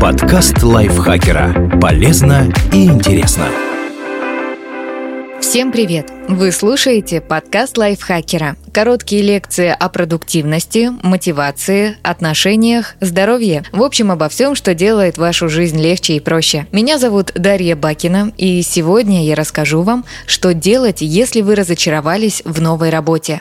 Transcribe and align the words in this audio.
Подкаст 0.00 0.62
лайфхакера. 0.62 1.78
Полезно 1.80 2.50
и 2.72 2.86
интересно. 2.86 3.46
Всем 5.40 5.70
привет! 5.72 6.10
Вы 6.28 6.52
слушаете 6.52 7.20
подкаст 7.20 7.76
лайфхакера. 7.76 8.56
Короткие 8.72 9.22
лекции 9.22 9.68
о 9.68 9.88
продуктивности, 9.88 10.90
мотивации, 11.02 11.96
отношениях, 12.02 12.94
здоровье. 13.00 13.64
В 13.72 13.82
общем, 13.82 14.12
обо 14.12 14.28
всем, 14.28 14.54
что 14.54 14.74
делает 14.74 15.18
вашу 15.18 15.48
жизнь 15.48 15.80
легче 15.80 16.14
и 16.14 16.20
проще. 16.20 16.66
Меня 16.72 16.98
зовут 16.98 17.32
Дарья 17.34 17.76
Бакина, 17.76 18.32
и 18.36 18.62
сегодня 18.62 19.26
я 19.26 19.34
расскажу 19.34 19.82
вам, 19.82 20.04
что 20.26 20.54
делать, 20.54 21.02
если 21.02 21.42
вы 21.42 21.54
разочаровались 21.54 22.42
в 22.44 22.62
новой 22.62 22.90
работе. 22.90 23.40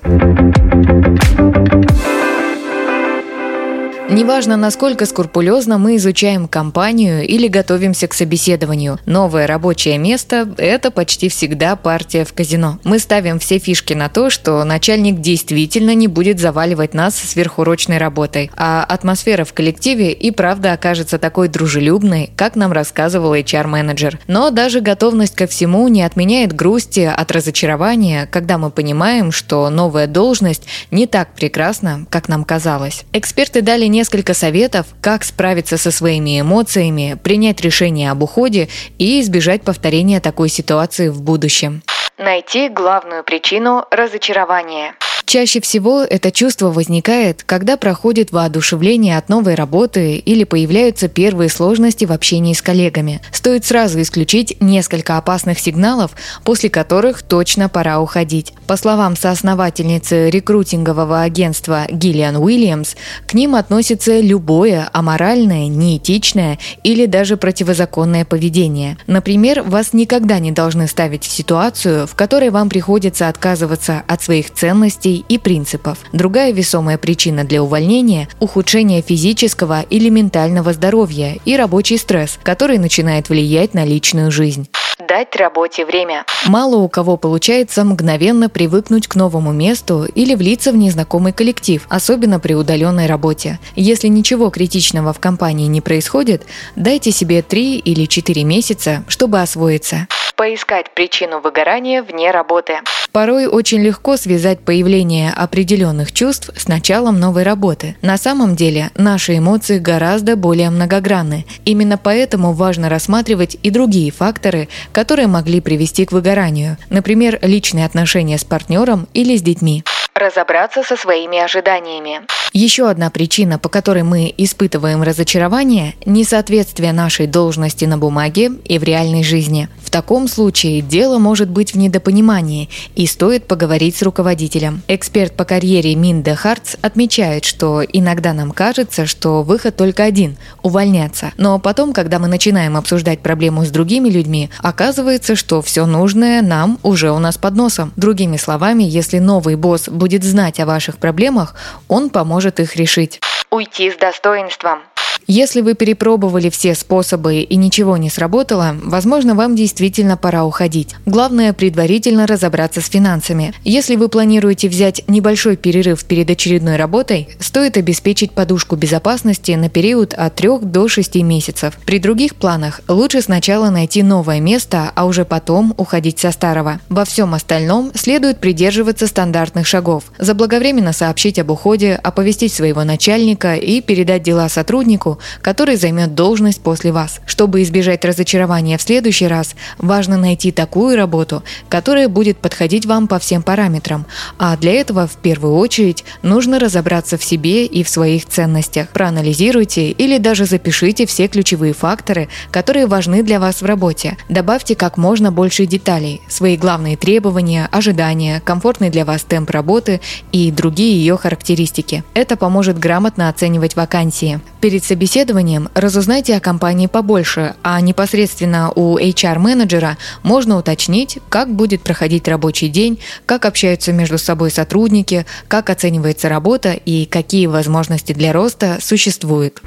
Неважно, 4.19 4.57
насколько 4.57 5.05
скрупулезно 5.05 5.77
мы 5.77 5.95
изучаем 5.95 6.49
компанию 6.49 7.25
или 7.25 7.47
готовимся 7.47 8.05
к 8.05 8.13
собеседованию, 8.13 8.99
новое 9.05 9.47
рабочее 9.47 9.97
место– 9.97 10.53
это 10.57 10.91
почти 10.91 11.29
всегда 11.29 11.77
партия 11.77 12.25
в 12.25 12.33
казино. 12.33 12.79
Мы 12.83 12.99
ставим 12.99 13.39
все 13.39 13.59
фишки 13.59 13.93
на 13.93 14.09
то, 14.09 14.29
что 14.29 14.61
начальник 14.65 15.21
действительно 15.21 15.95
не 15.95 16.09
будет 16.09 16.37
заваливать 16.37 16.93
нас 16.93 17.15
сверхурочной 17.15 17.97
работой, 17.97 18.51
а 18.57 18.83
атмосфера 18.83 19.45
в 19.45 19.53
коллективе 19.53 20.11
и 20.11 20.31
правда 20.31 20.73
окажется 20.73 21.17
такой 21.17 21.47
дружелюбной, 21.47 22.29
как 22.35 22.57
нам 22.57 22.73
рассказывал 22.73 23.33
HR-менеджер. 23.33 24.19
Но 24.27 24.49
даже 24.49 24.81
готовность 24.81 25.35
ко 25.37 25.47
всему 25.47 25.87
не 25.87 26.03
отменяет 26.03 26.51
грусти 26.51 27.05
от 27.05 27.31
разочарования, 27.31 28.27
когда 28.29 28.57
мы 28.57 28.69
понимаем, 28.69 29.31
что 29.31 29.69
новая 29.69 30.07
должность 30.07 30.63
не 30.91 31.07
так 31.07 31.35
прекрасна, 31.35 32.05
как 32.09 32.27
нам 32.27 32.43
казалось. 32.43 33.05
Эксперты 33.13 33.61
дали 33.61 33.85
не 33.85 34.08
несколько 34.09 34.33
советов, 34.33 34.87
как 35.01 35.23
справиться 35.23 35.77
со 35.77 35.91
своими 35.91 36.41
эмоциями, 36.41 37.15
принять 37.21 37.61
решение 37.61 38.09
об 38.09 38.23
уходе 38.23 38.67
и 38.97 39.21
избежать 39.21 39.61
повторения 39.61 40.19
такой 40.19 40.49
ситуации 40.49 41.09
в 41.09 41.21
будущем. 41.21 41.83
Найти 42.17 42.69
главную 42.69 43.23
причину 43.23 43.85
разочарования. 43.91 44.95
Чаще 45.25 45.61
всего 45.61 46.01
это 46.01 46.31
чувство 46.31 46.71
возникает, 46.71 47.43
когда 47.43 47.77
проходит 47.77 48.31
воодушевление 48.31 49.15
от 49.15 49.29
новой 49.29 49.53
работы 49.53 50.15
или 50.15 50.43
появляются 50.43 51.07
первые 51.07 51.49
сложности 51.49 52.05
в 52.05 52.11
общении 52.11 52.53
с 52.53 52.63
коллегами. 52.63 53.21
Стоит 53.31 53.63
сразу 53.63 54.01
исключить 54.01 54.57
несколько 54.59 55.17
опасных 55.17 55.59
сигналов, 55.59 56.13
после 56.43 56.71
которых 56.71 57.21
точно 57.21 57.69
пора 57.69 57.99
уходить. 58.01 58.53
По 58.69 58.77
словам 58.77 59.15
соосновательницы 59.15 60.29
рекрутингового 60.29 61.21
агентства 61.21 61.87
Гиллиан 61.89 62.35
Уильямс, 62.35 62.93
к 63.25 63.33
ним 63.33 63.55
относится 63.55 64.19
любое 64.19 64.87
аморальное, 64.93 65.67
неэтичное 65.67 66.59
или 66.83 67.07
даже 67.07 67.35
противозаконное 67.35 68.25
поведение. 68.25 68.99
Например, 69.07 69.63
вас 69.63 69.93
никогда 69.93 70.37
не 70.37 70.51
должны 70.51 70.87
ставить 70.87 71.23
в 71.23 71.31
ситуацию, 71.31 72.05
в 72.05 72.13
которой 72.13 72.51
вам 72.51 72.69
приходится 72.69 73.27
отказываться 73.27 74.03
от 74.07 74.21
своих 74.21 74.53
ценностей 74.53 75.25
и 75.27 75.39
принципов. 75.39 75.97
Другая 76.13 76.53
весомая 76.53 76.99
причина 76.99 77.45
для 77.45 77.63
увольнения– 77.63 78.27
ухудшение 78.39 79.01
физического 79.01 79.81
или 79.81 80.09
ментального 80.09 80.73
здоровья 80.73 81.39
и 81.43 81.57
рабочий 81.57 81.97
стресс, 81.97 82.37
который 82.43 82.77
начинает 82.77 83.29
влиять 83.29 83.73
на 83.73 83.83
личную 83.83 84.29
жизнь 84.29 84.69
дать 84.99 85.35
работе 85.35 85.85
время. 85.85 86.25
Мало 86.45 86.77
у 86.77 86.89
кого 86.89 87.17
получается 87.17 87.83
мгновенно 87.83 88.49
привыкнуть 88.59 89.07
к 89.07 89.15
новому 89.15 89.53
месту 89.53 90.03
или 90.03 90.35
влиться 90.35 90.73
в 90.73 90.75
незнакомый 90.75 91.31
коллектив, 91.31 91.85
особенно 91.87 92.41
при 92.41 92.55
удаленной 92.55 93.05
работе. 93.05 93.57
Если 93.77 94.09
ничего 94.09 94.49
критичного 94.49 95.13
в 95.13 95.19
компании 95.21 95.67
не 95.67 95.79
происходит, 95.79 96.45
дайте 96.75 97.11
себе 97.11 97.41
3 97.41 97.77
или 97.77 98.03
4 98.03 98.43
месяца, 98.43 99.05
чтобы 99.07 99.39
освоиться 99.39 100.09
поискать 100.39 100.91
причину 100.91 101.41
выгорания 101.41 102.01
вне 102.01 102.31
работы. 102.31 102.79
Порой 103.11 103.45
очень 103.45 103.81
легко 103.81 104.15
связать 104.15 104.61
появление 104.61 105.33
определенных 105.35 106.13
чувств 106.13 106.49
с 106.55 106.69
началом 106.69 107.19
новой 107.19 107.43
работы. 107.43 107.97
На 108.01 108.17
самом 108.17 108.55
деле 108.55 108.89
наши 108.95 109.37
эмоции 109.37 109.79
гораздо 109.79 110.37
более 110.37 110.69
многогранны. 110.69 111.45
Именно 111.65 111.97
поэтому 111.97 112.53
важно 112.53 112.87
рассматривать 112.87 113.57
и 113.63 113.69
другие 113.69 114.13
факторы, 114.13 114.69
которые 114.93 115.27
могли 115.27 115.59
привести 115.59 116.05
к 116.05 116.13
выгоранию. 116.13 116.77
Например, 116.89 117.37
личные 117.41 117.85
отношения 117.85 118.37
с 118.37 118.45
партнером 118.45 119.09
или 119.13 119.35
с 119.35 119.41
детьми 119.41 119.83
разобраться 120.19 120.83
со 120.83 120.97
своими 120.97 121.39
ожиданиями. 121.39 122.21
Еще 122.53 122.89
одна 122.89 123.11
причина, 123.11 123.59
по 123.59 123.69
которой 123.69 124.01
мы 124.01 124.33
испытываем 124.35 125.03
разочарование– 125.03 125.93
несоответствие 126.05 126.93
нашей 126.93 127.27
должности 127.27 127.85
на 127.85 127.99
бумаге 127.99 128.51
и 128.65 128.79
в 128.79 128.83
реальной 128.83 129.23
жизни. 129.23 129.69
В 129.83 129.91
таком 129.91 130.27
случае 130.27 130.81
дело 130.81 131.19
может 131.19 131.49
быть 131.49 131.73
в 131.73 131.77
недопонимании 131.77 132.69
и 132.95 133.05
стоит 133.05 133.47
поговорить 133.47 133.97
с 133.97 134.01
руководителем. 134.01 134.81
Эксперт 134.87 135.33
по 135.33 135.45
карьере 135.45 135.93
Минда 135.93 136.35
Хартс 136.35 136.75
отмечает, 136.81 137.45
что 137.45 137.83
иногда 137.83 138.33
нам 138.33 138.51
кажется, 138.51 139.05
что 139.05 139.43
выход 139.43 139.75
только 139.75 140.03
один– 140.03 140.37
увольняться. 140.63 141.31
Но 141.37 141.59
потом, 141.59 141.93
когда 141.93 142.17
мы 142.17 142.27
начинаем 142.27 142.77
обсуждать 142.77 143.19
проблему 143.19 143.63
с 143.63 143.69
другими 143.69 144.09
людьми, 144.09 144.49
оказывается, 144.59 145.35
что 145.35 145.61
все 145.61 145.85
нужное 145.85 146.41
нам 146.41 146.79
уже 146.81 147.11
у 147.11 147.19
нас 147.19 147.37
под 147.37 147.55
носом. 147.55 147.93
Другими 147.95 148.37
словами, 148.37 148.83
если 148.83 149.19
новый 149.19 149.55
босс 149.55 149.87
будет 149.87 150.23
знать 150.23 150.59
о 150.59 150.65
ваших 150.65 150.97
проблемах, 150.97 151.53
он 151.87 152.09
поможет 152.09 152.38
их 152.59 152.75
решить. 152.75 153.19
Уйти 153.49 153.91
с 153.91 153.95
достоинством. 153.95 154.81
Если 155.31 155.61
вы 155.61 155.75
перепробовали 155.75 156.49
все 156.49 156.73
способы 156.73 157.41
и 157.41 157.55
ничего 157.55 157.97
не 157.97 158.09
сработало, 158.09 158.75
возможно, 158.81 159.35
вам 159.35 159.55
действительно 159.55 160.17
пора 160.17 160.43
уходить. 160.43 160.95
Главное 161.05 161.53
предварительно 161.53 162.25
разобраться 162.25 162.81
с 162.81 162.89
финансами. 162.89 163.53
Если 163.63 163.95
вы 163.95 164.09
планируете 164.09 164.67
взять 164.67 165.03
небольшой 165.07 165.55
перерыв 165.55 166.03
перед 166.05 166.31
очередной 166.31 166.77
работой, 166.77 167.29
стоит 167.39 167.77
обеспечить 167.77 168.31
подушку 168.31 168.75
безопасности 168.75 169.51
на 169.51 169.69
период 169.69 170.15
от 170.15 170.33
3 170.33 170.61
до 170.63 170.87
6 170.87 171.17
месяцев. 171.17 171.77
При 171.85 171.99
других 171.99 172.33
планах 172.33 172.81
лучше 172.87 173.21
сначала 173.21 173.69
найти 173.69 174.01
новое 174.01 174.39
место, 174.39 174.91
а 174.95 175.05
уже 175.05 175.25
потом 175.25 175.75
уходить 175.77 176.17
со 176.17 176.31
старого. 176.31 176.79
Во 176.89 177.05
всем 177.05 177.35
остальном 177.35 177.91
следует 177.93 178.39
придерживаться 178.39 179.05
стандартных 179.05 179.67
шагов. 179.67 180.05
Заблаговременно 180.17 180.91
сообщить 180.91 181.37
об 181.37 181.51
уходе, 181.51 181.93
оповестить 182.01 182.51
своего 182.51 182.83
начальника 182.83 183.53
и 183.53 183.79
передать 183.81 184.23
дела 184.23 184.49
сотруднику, 184.49 185.18
который 185.41 185.75
займет 185.75 186.15
должность 186.15 186.61
после 186.61 186.91
вас. 186.91 187.19
Чтобы 187.25 187.61
избежать 187.63 188.05
разочарования 188.05 188.77
в 188.77 188.81
следующий 188.81 189.27
раз, 189.27 189.55
важно 189.77 190.17
найти 190.17 190.51
такую 190.51 190.95
работу, 190.95 191.43
которая 191.69 192.07
будет 192.07 192.37
подходить 192.37 192.85
вам 192.85 193.07
по 193.07 193.19
всем 193.19 193.43
параметрам. 193.43 194.05
А 194.37 194.57
для 194.57 194.73
этого 194.73 195.07
в 195.07 195.17
первую 195.17 195.55
очередь 195.55 196.03
нужно 196.21 196.59
разобраться 196.59 197.17
в 197.17 197.23
себе 197.23 197.65
и 197.65 197.83
в 197.83 197.89
своих 197.89 198.25
ценностях. 198.25 198.89
Проанализируйте 198.89 199.91
или 199.91 200.17
даже 200.17 200.45
запишите 200.45 201.05
все 201.05 201.27
ключевые 201.27 201.73
факторы, 201.73 202.29
которые 202.51 202.87
важны 202.87 203.23
для 203.23 203.39
вас 203.39 203.61
в 203.61 203.65
работе. 203.65 204.17
Добавьте 204.29 204.75
как 204.75 204.97
можно 204.97 205.31
больше 205.31 205.65
деталей, 205.65 206.21
свои 206.27 206.57
главные 206.57 206.97
требования, 206.97 207.67
ожидания, 207.71 208.41
комфортный 208.43 208.89
для 208.89 209.05
вас 209.05 209.23
темп 209.23 209.49
работы 209.49 210.01
и 210.31 210.51
другие 210.51 210.97
ее 210.97 211.17
характеристики. 211.17 212.03
Это 212.13 212.35
поможет 212.35 212.79
грамотно 212.79 213.29
оценивать 213.29 213.75
вакансии. 213.75 214.39
Перед 214.61 214.83
собеседованием 214.83 215.69
разузнайте 215.73 216.35
о 216.35 216.41
компании 216.41 216.87
побольше, 216.87 217.55
а 217.63 217.79
непосредственно 217.79 218.71
у 218.75 218.97
HR-менеджера 218.97 219.97
можно 220.21 220.57
уточнить, 220.57 221.19
как 221.29 221.49
будет 221.53 221.81
проходить 221.81 222.27
рабочий 222.27 222.67
день, 222.67 222.99
как 223.25 223.45
общаются 223.45 223.93
между 223.93 224.17
собой 224.17 224.51
сотрудники, 224.51 225.25
как 225.47 225.69
оценивается 225.69 226.27
работа 226.27 226.73
и 226.73 227.05
какие 227.05 227.47
возможности 227.47 228.11
для 228.11 228.33
роста 228.33 228.79
существуют. 228.81 229.61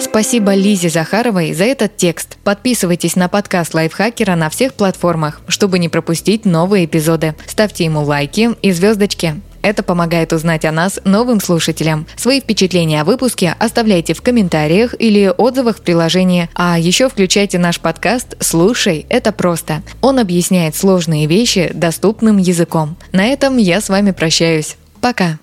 Спасибо 0.00 0.54
Лизе 0.54 0.88
Захаровой 0.88 1.52
за 1.52 1.64
этот 1.64 1.96
текст. 1.96 2.36
Подписывайтесь 2.42 3.14
на 3.14 3.28
подкаст 3.28 3.72
Лайфхакера 3.74 4.34
на 4.34 4.50
всех 4.50 4.74
платформах, 4.74 5.40
чтобы 5.46 5.78
не 5.78 5.88
пропустить 5.88 6.44
новые 6.44 6.86
эпизоды. 6.86 7.36
Ставьте 7.46 7.84
ему 7.84 8.02
лайки 8.02 8.50
и 8.60 8.72
звездочки. 8.72 9.40
Это 9.62 9.82
помогает 9.82 10.32
узнать 10.32 10.64
о 10.64 10.72
нас 10.72 11.00
новым 11.04 11.40
слушателям. 11.40 12.06
Свои 12.16 12.40
впечатления 12.40 13.00
о 13.00 13.04
выпуске 13.04 13.54
оставляйте 13.58 14.14
в 14.14 14.22
комментариях 14.22 14.94
или 14.98 15.32
отзывах 15.36 15.78
в 15.78 15.80
приложении. 15.82 16.48
А 16.54 16.78
еще 16.78 17.08
включайте 17.08 17.58
наш 17.58 17.80
подкаст 17.80 18.36
«Слушай, 18.40 19.06
это 19.08 19.32
просто». 19.32 19.82
Он 20.00 20.18
объясняет 20.18 20.74
сложные 20.76 21.26
вещи 21.26 21.70
доступным 21.74 22.38
языком. 22.38 22.96
На 23.12 23.26
этом 23.26 23.56
я 23.56 23.80
с 23.80 23.88
вами 23.88 24.12
прощаюсь. 24.12 24.76
Пока. 25.00 25.38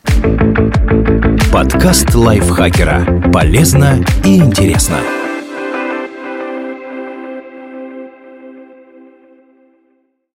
Подкаст 1.52 2.14
лайфхакера. 2.14 3.32
Полезно 3.32 4.06
и 4.24 4.38
интересно. 4.38 5.00